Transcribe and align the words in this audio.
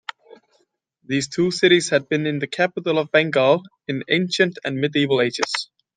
These 1.05 1.27
two 1.27 1.51
cities 1.51 1.91
had 1.91 2.09
been 2.09 2.39
the 2.39 2.47
capital 2.47 2.97
of 2.97 3.11
Bengal 3.11 3.61
in 3.87 4.03
ancient 4.09 4.57
and 4.65 4.77
medieval 4.81 5.21
ages. 5.21 5.69